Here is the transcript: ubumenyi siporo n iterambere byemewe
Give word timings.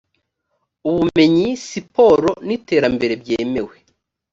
ubumenyi 0.89 1.47
siporo 1.67 2.31
n 2.45 2.49
iterambere 2.57 3.13
byemewe 3.21 3.75